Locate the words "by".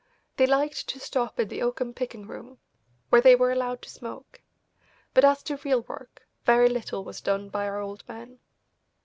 7.49-7.67